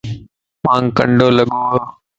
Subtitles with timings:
[0.63, 1.79] مانک ڪنڊو لڳو اَ